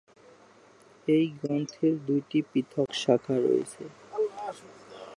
[1.07, 3.83] এই গ্রন্থের দুটি পৃথক শাখা রয়েছে।